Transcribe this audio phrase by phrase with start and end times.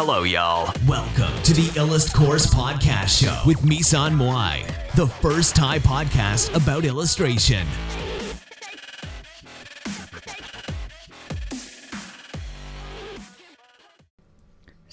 [0.00, 0.64] Hello, y'all.
[0.88, 6.82] Welcome to the Illust Course Podcast Show with Misan Moai, the first Thai podcast about
[6.92, 7.64] illustration.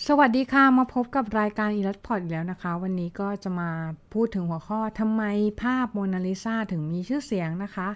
[0.07, 3.70] สวัสดีค่ะ มาพบกับรายการอีลัสพอดแล้วนะคะ วันนี้ก็จะมา
[4.14, 5.24] พูดถึงหัวข้อทำไม
[5.61, 7.89] ภาพโมนาลิซาถึงมีชื่อเสียงนะคะ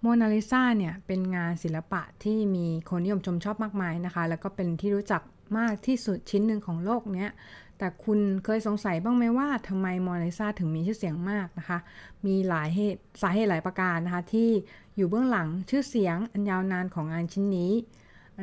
[0.00, 5.22] โมนาลิซาเนี่ยเป็นงานศิลปะที่มีคนนิยมชมชอบมากมายนะคะ แล้วก็เป็นที่รู้จัก
[5.58, 7.30] มากที่สุดชิ้นหนึ่งของโลกเนี้ย
[7.78, 11.78] แต่คุณเคยสงสัยบ้างไหมว่าทำไมโมนาลิซาถึงมีชื่อเสียงมากนะคะ
[12.26, 14.48] มีหลายเหตุสาเหตุหลายประการนะคะ ที่
[14.96, 17.72] อยู่เบื้องหลังชื่อเสียงอันยาวนานของงานชิ้นนี้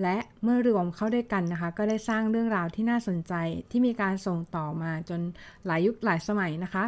[0.01, 3.33] และเมื่อรวมเข้าด้วยกันนะคะ ก็ได้สร้างเรื่องราวที่น่าสนใจ
[3.71, 5.21] ที่มีการส่งต่อมาจน
[5.65, 6.83] หลายยุคหลายสมัยนะคะ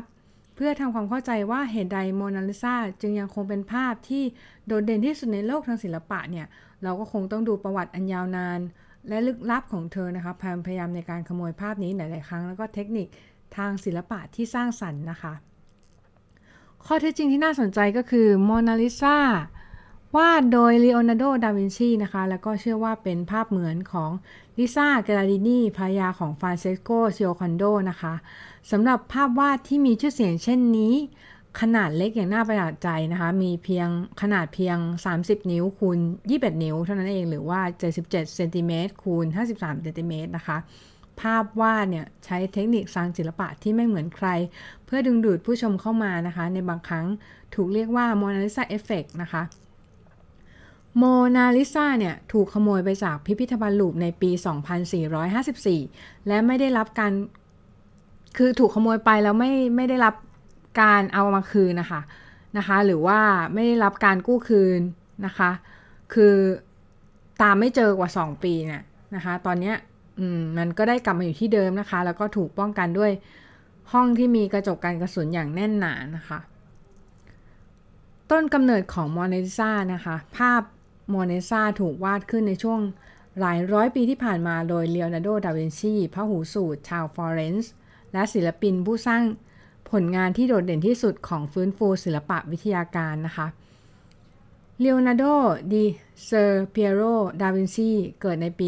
[0.56, 4.24] เพื่อทำความเข้าใจว่าเหตุใดโมนาลิซาจึงยังคงเป็นภาพที่
[4.68, 6.48] โดดเด่นที่สุดในโลกทางศิลปะเนี่ย
[6.84, 8.60] เราก็คงต้องดูประวัติอันยาวนาน
[9.08, 10.34] และลึกลับของเธอนะคะ
[10.66, 13.08] พยายามในการขโมยภาพนี้หลาย ๆ ครั้ง แล้วก็เทคนิค
[13.58, 15.34] ทางศิลปะที่สร้างสรรค์นะคะ
[16.86, 19.18] ข้อเท็จจริงที่น่าสนใจก็คือโมนาลิซา
[20.16, 24.12] วาดโดยลีโอนาร์โด ดาวินชีนะคะ แล้วก็เชื่อว่าเป็นภาพเหมือนของ
[24.58, 28.14] ลิซ่าเกราร์ดินีภรรยาของฟรานเชสโกเดลโจคอนโดนะคะ
[28.72, 30.94] สำหรับภาพวาดที่มีชื่อเสียงเช่นนี้
[31.62, 33.88] ขนาดเล็กอย่างน่าประหลาดใจนะคะ มีเพียง
[34.22, 34.78] ขนาดเพียง
[35.16, 36.00] 30 นิ้วคูณ
[36.32, 37.60] 21 นิ้ว เท่านั้นเองหรือว่า
[37.92, 40.58] 77เซนติเมตรคูณ53เซนติเมตรนะคะ
[41.22, 44.28] ภาพวาดเนี่ยใช้เทคนิคสร้างศิลปะที่ไม่เหมือนใคร
[44.86, 47.06] เพื่อดึงดูดผู้ชมเข้ามานะคะ ในบางครั้ง
[47.56, 49.44] ถูกเรียกว่าโมนาลิซาเอฟเฟกนะคะ
[50.98, 51.04] โม
[51.36, 54.32] นาลิซาเนี่ยถูกขโมยไปจากพิพิธภัณฑ์ลูฟร์ในปี
[55.10, 57.12] 2454 และไม่ได้รับการ
[58.38, 60.16] คือถูกขโมยไปแล้วไม่ไม่ได้รับ
[60.80, 62.02] การเอามาคืนนะคะ
[62.58, 63.20] นะคะ หรือว่า
[63.54, 64.80] ไม่ได้รับการกู้คืน
[65.26, 65.52] นะคะ
[66.14, 66.36] คือ
[67.42, 68.84] ตามไม่เจอกว่า 2 ปีเนี่ย
[69.16, 69.74] นะคะ ตอนนี้
[70.20, 73.12] อืมมันก็ได้กลับมาอยู่ที่เดิมนะคะ แล้วก็ถูกป้องกันด้วย
[73.92, 76.40] ห้องที่มีกระจกกันกระสุนอย่างแน่นหนานะคะ
[78.32, 80.62] ต้นกำเนิดของโมนาลิซานะคะ ภาพ
[81.10, 82.80] โมนาลิซาถูกวาดขึ้นในช่วง
[83.40, 87.72] หลายร้อยปีที่ผ่านมาโดยเลโอนาร์โด ดาวินชีพระหูสูตรชาวฟลอเรนซ์
[88.14, 89.24] และศิลปินผู้สร้าง
[89.94, 93.48] ผลงานที่โดดเด่นที่สุดของฟื้นฟูศิลปะวิทยาการนะคะ
[94.80, 95.24] เลโอนาร์โด
[95.72, 95.86] ดิ
[96.26, 97.02] เซอร์เปียโร
[97.42, 97.90] ดาวินชี
[98.22, 98.68] เกิดในปี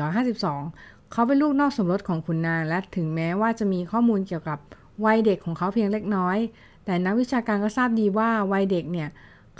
[0.00, 4.58] 1452 เขาเป็นลูกนอกสมรสของคุณนาง และถึงแม้ว่าจะมีข้อมูลเกี่ยวกับ
[5.04, 6.38] วัยเด็กของเขาเพียงเล็กน้อย
[6.84, 9.08] แต่นักวิชาการก็ทราบดีว่าวัยเด็กเนี่ย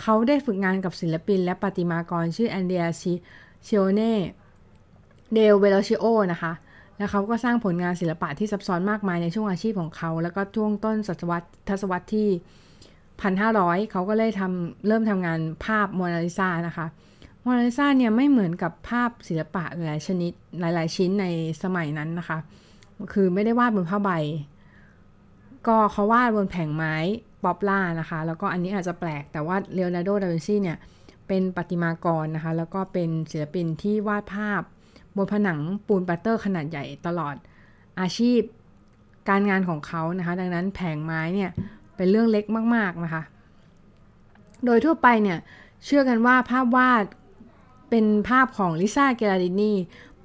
[0.01, 3.13] เขาได้ฝึกงานกับศิลปินและประติมากรชื่อแอนเดียชิ
[3.65, 4.15] เชโอเน่
[5.35, 6.53] เดลเวร์รอกคิโอนะคะ
[6.99, 12.29] แล้วเขาก็สร้างผลงานศิลปะที่ซับซ้อนมากมายในช่วงอาชีพของเขา แล้วก็ช่วงต้นศตวรรษทศวรรษที่
[13.31, 16.87] 1,500 เขาก็เลยทำเริ่มทำงานภาพโมนาลิซานะคะ
[17.43, 21.27] โมนาลิซาเนี่ยไม่เหมือนกับภาพศิลปะหลายชนิดหลาย ๆ ชิ้นใน
[21.63, 22.39] สมัยนั้นนะคะ
[23.13, 24.11] คือไม่ได้วาดบนผ้าใบ
[25.67, 26.97] ก็เขาวาดบนแผงไม้
[27.45, 30.79] poplar นะคะ แล้วก็อันนี้อาจจะแปลกแต่ว่าเลโอนาร์โด ดาวินชีเนี่ย
[31.29, 34.63] เป็นประติมากรนะคะ แล้วก็เป็นศิลปินที่วาดภาพ
[35.17, 37.35] บนผนังปูนปลาสเตอร์ขนาดใหญ่ตลอด
[38.01, 38.41] อาชีพ
[39.29, 41.51] การงานของเขานะคะ ดังนั้นแผงไม้เนี่ย
[41.97, 42.45] เป็นเรื่องเล็ก
[42.75, 43.23] มาก ๆ นะคะ
[44.65, 45.39] โดยทั่วไปเนี่ย
[45.85, 47.05] เชื่อกันว่าภาพวาด
[47.91, 49.73] เป็นภาพของลิซ่าเกราร์ดินี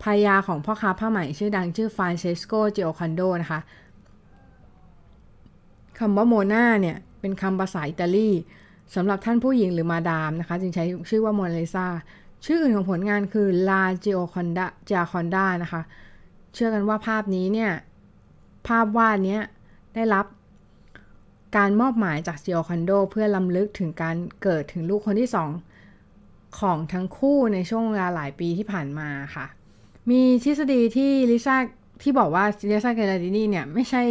[0.01, 3.59] ภรรยาของพ่อค้าผ้าไหมชื่อดังชื่อฟรานเชสโก เดล โจคอนโดนะคะ
[5.99, 8.29] คำว่าโมนาเนี่ยเป็นคำภาษาอิตาลี
[8.95, 11.87] สำหรับท่านผู้หญิงหรือมาดามนะคะ จึงใช้ชื่อว่าโมนาลิซา
[12.45, 15.81] ชื่ออื่นของผลงานคือลาเจโอคอนดาจาคอนดานะคะ
[16.53, 17.71] เชื่อกันว่าภาพนี้เนี่ย
[18.67, 19.39] ภาพวาดนี้
[19.95, 20.25] ได้รับ
[21.57, 25.49] การมอบหมายจากเจโอคอนโดเพื่อลำลึกถึงการเกิดถึงลูกคนที่สอง
[26.59, 29.45] ของทั้งคู่ในช่วงเวลาหลายปีที่ผ่านมาค่ะ
[30.09, 31.55] มีทฤษฎีที่ลิซ่า
[32.01, 34.03] ที่บอกว่าลิซ่าเกลาดินีเนี่ยไม่ใช่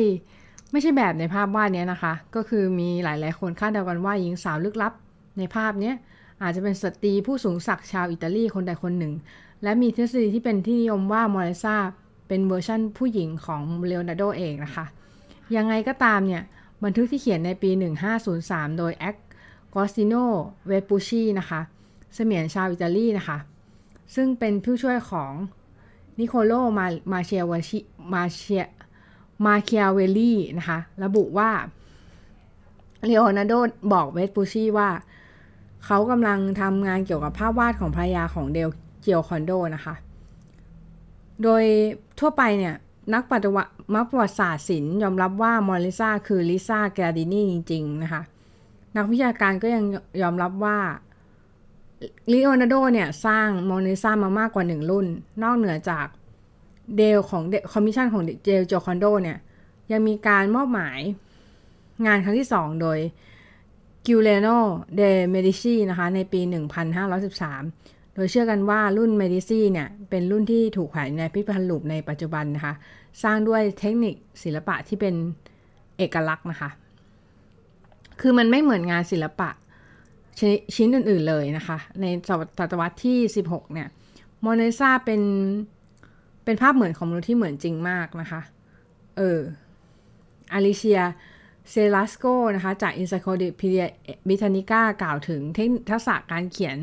[0.73, 4.93] ไม่ใช่แบบในภาพวาดนี้นะคะ ก็คือมีหลายๆคนคาดเดากันว่าหญิงสาวลึกลับ
[5.39, 5.93] ในภาพนี้
[6.43, 9.13] อาจจะเป็นสตรีผู้สูงศักดิ์ชาวอิตาลีคนใดคนหนึ่ง
[9.63, 11.77] และมีทฤษฎีที่เป็นที่นิยมว่าโมนาลิซา
[12.29, 14.85] เป็นเวอร์ชั่นผู้หญิงของเลโอนาร์โดเองนะคะ
[15.57, 16.43] ยังไงก็ตามเนี่ย
[16.85, 17.71] บันทึกที่เขียนในปี
[18.25, 19.17] 1503 โดยอา
[19.75, 20.15] กอสติโน
[20.67, 21.61] เวปูชีนะคะ
[22.15, 23.39] เสมียนชาวอิตาลีนะคะ
[24.15, 25.33] ซึ่งเป็นผู้ช่วยของ
[26.19, 27.79] นิโคโลมามาเชียวชิ
[28.13, 28.65] มาเชีย
[29.47, 31.51] มาเคียเวลลี่นะคะ ระบุว่า
[33.07, 33.55] เลโอนาร์โด
[33.93, 34.89] บอกเวปูชีว่า
[35.85, 38.69] เขากำลังทำงานเกี่ยวกับภาพวาดของภรรยาของเดล
[39.01, 39.95] เจียวคอนโดนะคะ
[41.43, 41.63] โดย
[42.19, 42.75] ทั่วไปเนี่ย
[43.15, 48.23] นักปฏิวัติมักประวัติศาสตร์ศิลป์ยอมรับว่ามอริซาคือลิซ่าแกรดินีจริง ๆ นะคะ
[48.97, 49.85] นักวิชาการก็ยัง
[50.23, 50.79] ยอมรับว่า
[52.33, 55.07] ลีโอนาร์โดเนี่ย สร้างโมนาลิซามากกว่าหนึ่งรุ่น
[55.43, 56.07] นอกเหนือจาก
[56.97, 57.43] เดลของ
[57.73, 59.39] คอมมิชชั่นของเดลโจคอนโดเนี่ย
[59.93, 61.01] ยังมีการมอบหมาย
[62.07, 62.99] งานครั้งที่2โดย
[64.07, 64.49] จูเลียโน
[64.97, 72.75] เดเมดิซีนะคะในปี 1513 โดยเชื่อกันว่ารุ่นเมดิซีเนี่ย เป็นรุ่นที่ถูกแขวนในพิพิธภัณฑ์ลูฟวร์ในปัจจุบันนะคะ
[73.23, 75.15] สร้างด้วยเทคนิคศิลปะที่เป็น
[75.99, 76.71] เอกลักษณ์นะคะ
[78.21, 79.51] คือมันไม่เหมือนงานศิลปะ
[80.39, 80.41] ช
[80.75, 82.31] ชิ้นอื่น ๆเลยนะคะ ในศ
[82.71, 83.19] ตวรรษที่
[83.49, 83.89] 16 เนี่ย
[84.41, 85.23] โมนาลิซาเป็น
[86.45, 88.41] เป็นภาพเหมือนของมนุษย์ที่เหมือนจริงมากนะคะ
[89.17, 89.39] เออ
[90.53, 91.01] อาลิเชีย
[91.71, 92.25] เซลัสโก
[92.55, 93.87] นะคะจาก Encyclopedia
[94.29, 95.41] Britannica กล่าวถึง
[95.91, 96.77] ทักษะการเขียน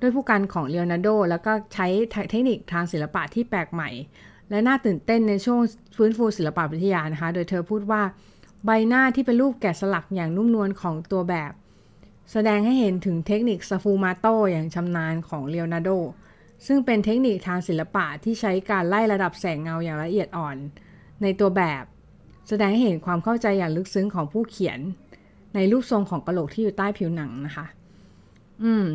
[0.00, 1.86] ด้วยผู้กันของเลโอนาร์โด แล้วก็ใช้
[2.30, 3.90] เทคนิคทางศิลปะที่แปลกใหม่
[4.50, 5.60] และน่าตื่นเต้นในช่วง
[5.96, 8.02] ฟื้นฟูศิลปวิทยานะคะ โดยเธอพูดว่า
[8.64, 11.52] ใบหน้าที่เป็นรูปแกะสลักอย่างนุ่มนวลของตัวแบบ
[12.32, 15.90] แสดงให้เห็นถึงเทคนิคสฟูมาโตอย่างชำนาญของเลโอนาร์โด
[16.66, 20.56] ซึ่งเป็นเทคนิคทางศิลปะที่ใช้การไล่ระดับแสงเงาอย่างละเอียดอ่อน
[21.22, 21.84] ในตัวแบบ
[22.48, 24.80] แสดงให้เห็นความเข้าใจอย่างลึกซึ้งของผู้เขียน
[25.54, 27.66] ในรูปทรงของกระโหลกที่อยู่ใต้ผิวหนังนะคะ
[28.64, 28.86] อืม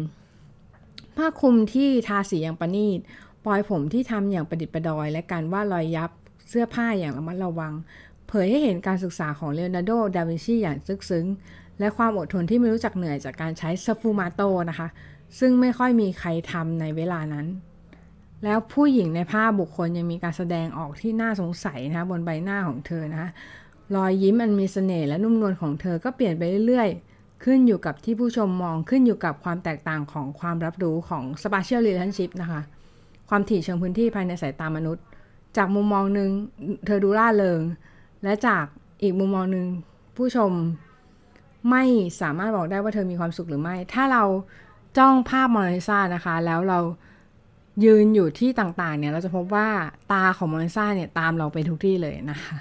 [1.17, 2.99] ผ้าคลุมที่ทาสีอย่างประณีต
[3.45, 6.11] ปลอยผมที่ทำอย่างประดิษฐ์ประดอย และการวาดรอยยับ
[6.49, 7.73] เสื้อผ้าอย่างระมัดระวัง
[8.27, 11.25] เผยให้เห็นการศึกษาของเลโอนาร์โด ดาวินชีอย่างซึกซึ้ง
[11.79, 14.87] และความอดทนที่ไม่รู้จักเหนื่อยจากการใช้สฟูมาโตนะคะ
[15.39, 17.45] ซึ่งไม่ค่อยมีใครทำในเวลานั้น
[18.43, 23.29] แล้วผู้หญิงในภาพบุคคลยังมีการแสดงออกที่น่าสงสัยนะคะบนใบหน้าของเธอนะคะ
[23.95, 32.61] รอยยิ้มอันมีสเสน่ห์และนุ่มนวลของเธอก็เปลี่ยนไปเรื่อยๆ ขึ้นอยู่กับที่ผู้ชมมองขึ้นอยู่กับความแตกต่างของความรับรู้ของ spatial relationship นะคะ
[33.29, 35.05] ความถี่เชิงพื้นที่ภายในสายตามนุษย์
[35.57, 36.29] จากมุมมองหนึ่ง
[36.85, 37.61] เธอดูล่าเริง
[38.23, 38.65] และจาก
[39.03, 39.67] อีกมุมมองหนึ่ง
[40.17, 40.51] ผู้ชม
[41.69, 41.83] ไม่
[42.21, 44.23] สามารถบอกได้ว่าเธอมีความสุขหรือไม่ ถ้าเรา
[44.97, 46.79] จ้องภาพมอนาลิซานะคะ แล้วเรา
[47.83, 49.67] ยืนอยู่ที่ต่างๆ เนี่ยเราจะพบว่า
[50.11, 52.55] ตาของมอนาลิซาเนี่ยตามเราไปทุกที่เลยนะคะ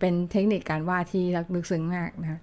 [0.00, 1.24] เป็นเทคนิคการวาดที่
[1.54, 2.38] ลึกซึ้งมากนะคะ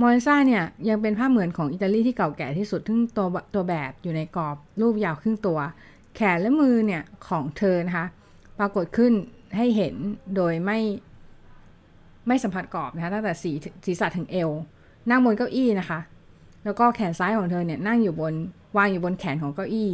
[0.00, 5.58] มอริซ่าเนี่ยยังเป็นภาพเหมือนของอิตาลีที่เก่าแก่ที่สุดทึ่งตัวตัวแบบอยู่ในกรอบรูปยาวครึ่งตัว
[6.14, 8.06] แขนและมือเนี่ยของเธอนะคะ
[8.58, 9.12] ปรากฏขึ้น
[9.56, 9.94] ให้เห็น
[10.36, 10.78] โดยไม่
[12.26, 13.52] ไม่สัมผัสกรอบนะคะตั้งแต่สี
[13.86, 14.50] ศีรษะถึงเอว
[15.10, 16.00] นั่งบนเก้าอี้นะคะ
[16.64, 18.34] แล้วก็แขนซ้ายของเธอเนี่ยนั่งอยู่บน
[18.76, 19.90] วางอยู่บนแขนของเก้าอี้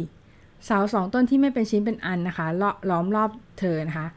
[0.65, 2.47] เสาสองต้นที่ไม่เป็นชิ้นเป็นอันนะคะ
[2.89, 3.29] ล้อมรอบ
[3.59, 4.07] เธอนะคะ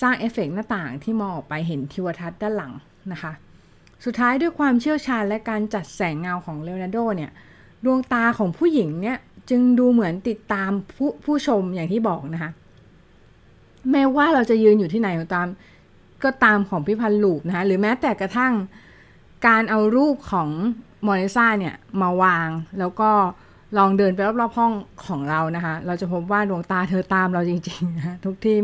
[0.00, 2.72] สร้างเอฟเฟกหน้าต่างที่มองออกไปเห็นทิวทัศน์ด้านหลัง
[3.12, 3.32] นะคะ
[4.04, 7.30] สุดท้ายด้วยความเชี่ยวชาญและการจัดแสงเงาของเลโอนาร์โดเนี่ย
[7.84, 9.18] ดวงตาของผู้หญิงเนี่ย
[9.50, 12.50] จึงดูเหมือนติดตามผู้ผู้ชมอย่างที่บอกนะคะ
[13.90, 15.48] แม้ว่าเราจะยืนอยู่ที่ไหนก็ตาม
[16.24, 18.52] ก็ตามของพิพันธ์ลูปนะคะหรือแม้แต่กระทั่ง
[19.46, 20.48] การเอารูปของ
[21.06, 23.10] มอนิซาเนี่ยมาวางแล้วก็
[23.78, 24.72] ลองเดินไปรอบๆห้อง
[25.06, 28.56] ของเรานะคะ เราจะพบว่าดวงตาเธอตามเราจริงๆนะทุกที่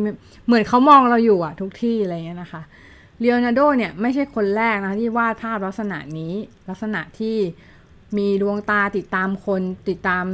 [0.47, 2.63] เหมือนเขามองเราอยู่อะทุกที่อะไรเงี้ยนะคะ
[3.21, 6.35] เลโอนาร์โดเนี่ยไม่ใช่คนแรกนะที่วาดภาพลักษณะนี้
[6.69, 7.37] ลักษณะที่
[8.19, 10.25] มีดวงตาติดตามคนติดตาม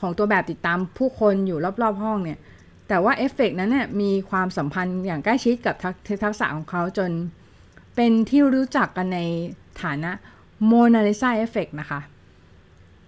[0.00, 2.38] ของตัวแบบติดตามผู้คนอยู่รอบๆห้องเนี่ย
[2.88, 5.74] แต่ว่าเอฟเฟกนั้นเนี่ยมีความสัมพันธ์อย่างใกล้ชิดกับ
[6.24, 7.10] ทักษะของเขาจน
[7.96, 9.20] เป็นที่รู้จักกันใน
[9.82, 10.10] ฐานะ
[10.66, 12.00] Mona Lisa effect นะคะ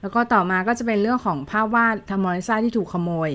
[0.03, 3.31] แล้วก็ต่อมาก็จะเป็นเรื่องของภาพวาดโมนาลิซาที่ถูกขโมย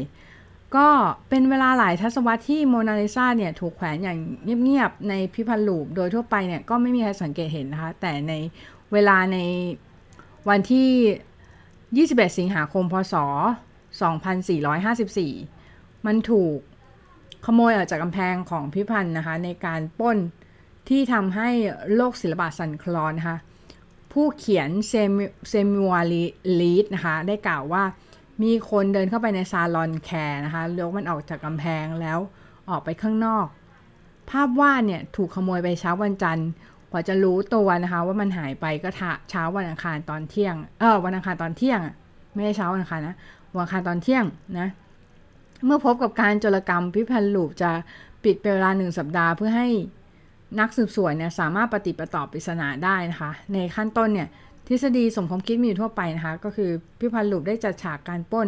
[0.75, 0.87] ก็
[1.29, 4.17] เป็นเวลาหลายทศวรรษที่โมนาลิซาเนี่ยถูกแขวนอย่าง
[4.63, 8.33] เงียบๆในพิพันธ์ลูปโดยทั่วไปเนี่ยก็ไม่มีใครสังเกตเห็นนะคะ แต่ใน
[8.93, 9.37] เวลาใน
[10.49, 13.15] วันที่ 21 สิงหาคม พศ
[14.45, 16.57] 2454 มันถูก
[17.45, 20.17] ขโมยออกจากกำแพงของพิพันธ์นะคะ ในการป้น
[20.89, 21.49] ที่ทำให้
[21.95, 23.37] โลกศิลปะสั่นคลอนนะคะ
[24.19, 24.69] ผู้เขียน
[25.49, 26.01] เซมิวา
[26.61, 27.83] ลีดนะคะ ได้กล่าวว่า
[28.43, 32.19] มีคนเดินเข้าไปใน Salon Carré นะคะยกมันออกจากกำแพงแล้ว
[32.69, 33.45] ออกไปข้างนอก
[34.29, 36.49] ภาพวาดเนี่ยถูกขโมยไปเช้าวันจันทร์
[36.91, 38.89] กว่าจะรู้ตัวนะคะว่ามันหายไปก็
[39.29, 41.79] เช้าวันอังคารตอนเที่ยง เออวันอังคารตอนเที่ยง
[42.33, 43.15] ไม่ใช่เช้าวันอังคารนะ
[43.55, 44.23] วันอังคารตอนเที่ยง
[44.59, 44.67] นะ
[45.65, 47.71] เมื่อพบกับการโจรกรรมพิพิธภัณฑ์ลูฟวร์จะ
[48.23, 49.69] ปิดเป็นเวลาหนึ่งสัปดาห์เพื่อให้
[50.59, 54.27] นักสืบสวนเนี่ยสามารถปะติดปะต่อปริศนาได้นะคะ ในขั้นต้นเนี่ย
[54.67, 58.47] ทฤษฎีสมคบคิดมีอยู่ทั่วไปนะคะ ก็คือพิพันธ์ลูปได้จัดฉากการป้น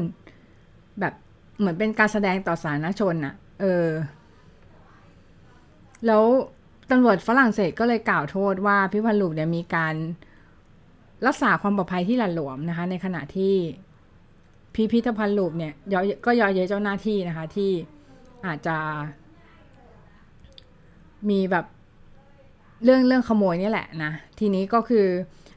[0.99, 1.13] แบบ
[1.59, 3.87] เหมือนเป็นการแสดงต่อสาธารณชนอะเออ
[6.05, 6.23] แล้ว
[6.91, 9.95] ตำรวจฝรั่งเศสก็เลยกล่าวโทษว่าพิพันธ์ลูปเนี่ยมีการ
[11.27, 13.53] รักษาความปลอดภัยที่หละหลวมนะคะ ในขณะที่
[14.75, 15.73] พิพิธภัณฑ์ลูปเนี่ย
[16.25, 17.71] ก็ยอเยเจ้าหน้าที่นะคะที่
[18.45, 18.77] อาจจะ
[21.29, 21.65] มีแบบ
[22.83, 25.05] เรื่องเรื่องขโมยนี่แหละนะ ทีนี้ก็คือ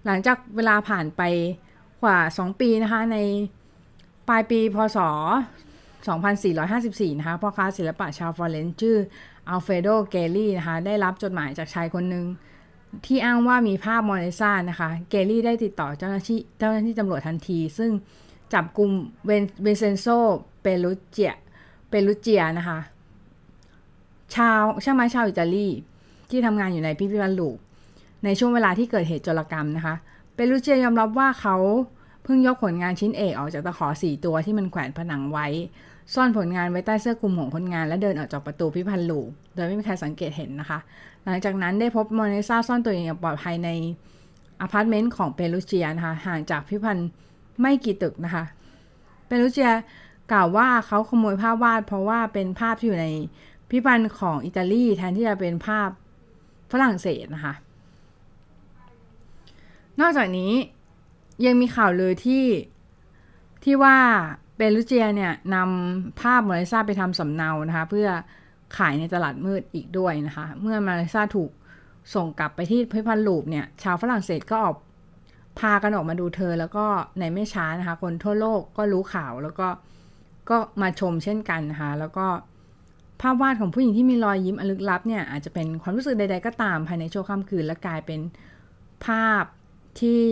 [0.06, 1.22] หลังจากเวลาผ่านไป
[2.02, 3.16] กว่า 2 ปีนะคะ ใน
[4.28, 4.98] ปลายปีพศ
[6.28, 8.96] 2454 นะคะพ่อค้าศิลปะชาวฟลอเรนซ์ชื่อ
[9.48, 12.26] อัลเฟโดเกลลี่นะคะ ได้รับจดหมายจากชายคนหนึ่ง
[13.06, 17.90] ที่อ้างว่ามีภาพโมนาลิซานะคะ เกลลี่ได้ติดต่อเจ้าหน้าที่เจ้าหน้าที่ตำรวจทันที ซึ่ง
[18.52, 18.90] จับกลุ่ม
[19.26, 20.06] เวนเซนโซ
[20.60, 21.34] เปรุเจีย
[21.88, 22.78] เปรุเจียนะคะ
[24.34, 25.68] ชาวช่างไม้ชาวอิตาลี
[26.32, 27.56] ที่ทำงานอยู่ในพิพิธภัณฑ์ลูฟวร์
[28.24, 29.94] ในช่วงเวลาที่เกิดเหตุโจรกรรมนะคะ
[30.34, 31.56] เปรุเจียยอมรับว่าเขา
[32.24, 35.46] เพิ่งยกผลงานชิ้นเอกออกจากตะขอสี่ตัวที่มันแขวนผนังไว้
[36.14, 40.78] ซ่อนผลงานไว้ใต้เสื้อคลุมของคนงานและเดินออกจากประตูพิพิธภัณฑ์ลูฟวร์โดยไม่มีใครสังเกตเห็นนะคะ
[41.24, 43.70] หลังจากนั้นได้พบโมนาลิซาซ่อนตัวองอย่างปลอดภัยใน
[44.60, 47.08] อพาร์ตเมนต์ของเปรูเจียนะคะห่างจากพิพิธภัณฑ์
[47.60, 48.44] ไม่กี่ตึกนะคะ
[49.26, 49.70] เปรูเจีย
[50.32, 53.08] กล่าวว่าเขาขโมยภาพวาดเพราะว่าเป็นภาพที่อยู่ใน
[53.70, 55.88] พิพิธภัณฑ์ของอิตาลีแทนที่จะเป็นภาพ
[56.72, 57.54] ฝรั่งเศสนะคะ
[60.00, 60.52] นอกจากนี้
[61.44, 62.44] ยังมีข่าวเลือที่
[63.64, 63.96] ที่ว่า
[64.56, 68.08] เปรูเจียเนี่ยนำภาพมาลิซาไปทำสำเนานะคะ เพื่อ
[68.76, 71.50] ขายในตลาดมืดอีกด้วยนะคะ เมื่อมาลิซาถูก
[72.14, 74.76] ส่งกลับไปที่พิพิธภัณฑ์ลูปเนี่ย ชาวฝรั่งเศสก็ออก
[75.58, 76.86] พากันออกมาดูเธอแล้วก็
[77.18, 79.68] ในไม่ช้านะคะ คนทั่วโลกก็รู้ข่าวแล้วก็
[80.50, 82.26] ก็มาชมเช่นกันนะคะ แล้วก็
[83.22, 88.20] ภาพวาดของผู้หญิงที่มีรอยยิ้มอลึกลับเนี่ยอาจจะเป็นความรู้สึกใด ๆ ก็ตามภายในชั่วค่ำคืนและกลายเป็น
[89.06, 89.44] ภาพ
[90.00, 90.24] ที่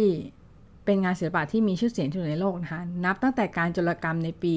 [0.84, 4.54] เป็นงานศิลปะที่มีชื่อเสียงที่สุดในโลกนะคะนับตั้งแต่การโจรกรรมในปี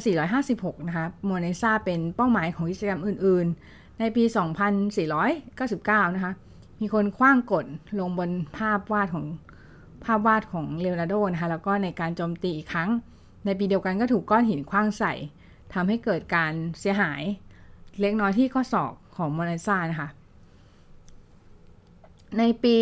[0.00, 4.24] 2456 นะคะโมนาซาเป็นเป้าหมายของกิจกรรมอื่น ๆ ในปี
[5.38, 6.32] 2499 นะคะ
[6.80, 7.64] มีคนคว้างกด
[7.98, 9.26] ลงบนภาพวาดของ
[10.04, 12.90] ภาพวาดของเลโอนาร์โดนะคะแล้วก็ในการโจมตีอีกครั้ง
[13.44, 15.12] ในปีเดียวกันก็ถูกก้อนหินคว้างใส่
[15.76, 17.22] ทำให้เกิดการเสียหาย
[18.00, 20.08] เล็กน้อยที่ข้อศอกของโมนาลิซานะคะ
[22.38, 22.76] ในปี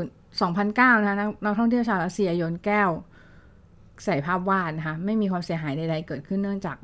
[0.00, 2.90] 2000 2009 นะคะนักท่องเที่ยวชาวรัสเซียโยนแก้ว
[4.04, 6.76] ใส่ภาพวาดนะคะไม่มีความเสียหายใดๆเกิดขึ้นเนื่องจาก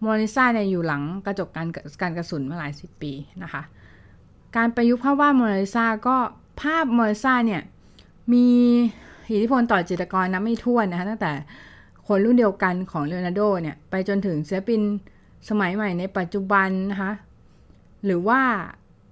[0.00, 1.66] โมนาลิซาเนี่ยอยู่หลังกระจกการ
[2.02, 3.62] การกระสุนมาหลายสิบปีนะคะ
[4.56, 6.16] การประยุกต์ภาพวาดโมนาลิซาก็
[6.62, 7.62] ภาพโมนาลิซาเนี่ย
[8.32, 8.46] มี
[9.32, 11.32] อิทธิพลต่อจิตรกรนับไม่ถ้วนนะคะตั้งแต่
[12.12, 14.80] คนรุ่นเดียวกันของเลโอนาร์โดเนี่ย ไปจนถึงศิลปิน
[15.48, 17.12] สมัยใหม่ในปัจจุบันนะคะ
[18.04, 18.40] หรือว่า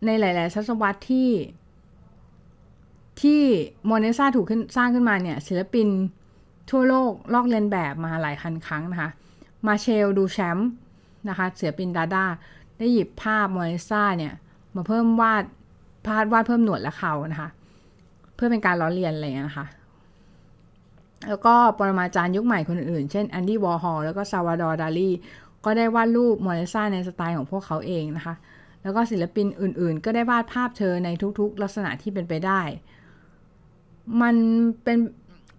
[0.07, 1.31] ในหลายๆศตวรรษที่
[3.21, 3.43] ที่
[3.87, 5.89] โมนาลิซาถูกขึ้นสร้างขึ้นมาเนี่ย ศิลปิน
[6.71, 9.11] ทั่วโลกลอกเลียนแบบมาหลายพันครั้งนะคะ
[9.67, 10.69] มาร์เซลดูชองป์
[11.29, 12.25] นะคะศิลปินดาด้า
[12.79, 14.33] ได้หยิบภาพโมนาลิซาเนี่ย
[14.75, 15.45] มาเพิ่มวาด
[16.07, 17.49] พาดวาดเพิ่มหนวดและเครานะคะ
[18.35, 19.67] เพื่อเป็นการล้อเลียนอะไรเงี้ยนะคะ
[21.29, 25.11] แล้วก็ปรมาจารย์ยุคใหม่คนอื่นๆเช่นแอนดี้วอร์ฮอลแล้วก็ซัลวาดอร์ดาลี
[25.65, 28.35] ก็ได้วาดรูปโมนาลิซาในสไตล์ของพวกเขาเองนะคะ
[28.83, 31.09] แล้วก็ศิลปินอื่นๆ ก็ได้วาดภาพเธอใน
[31.41, 32.61] ทุกๆ ลักษณะที่เป็นไปได้
[34.23, 34.35] มัน
[34.85, 34.99] เป็น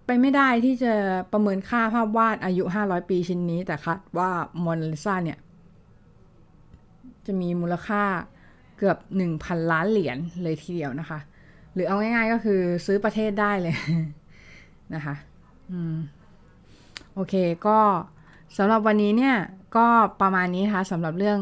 [0.06, 0.92] ไปไม่ได้ที่จะ
[1.32, 5.38] ประเมินค่าภาพวาดอายุ 500 ปีชิ้นนี้ แต่คาดว่าโมนาลิซาเนี่ย
[7.26, 8.02] จะมีมูลค่า
[8.78, 8.98] เกือบ
[9.34, 11.18] 1,000 ล้านเหรียญเลยทีเดียวนะคะ
[11.74, 13.74] หรือเอาง่ายๆก็คือซื้อประเทศได้เลย
[14.94, 15.14] นะคะ
[17.14, 17.34] โอเค
[17.66, 17.78] ก็
[18.56, 19.36] สำหรับวันนี้เนี่ย
[19.76, 19.86] ก็
[20.20, 21.38] ประมาณนี้นะคะสำหรับเรื่อง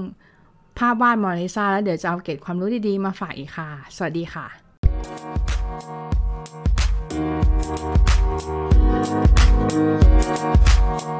[0.78, 4.47] ภาพวาดมนาลิซาแล้วเดี๋ยวจะเอาเก็บความรู้ดีๆ มาฝากอีกค่ะ สวัสดีค่ะ
[10.90, 11.17] Thank